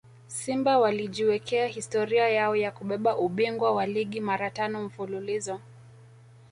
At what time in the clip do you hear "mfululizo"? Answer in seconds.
4.83-5.59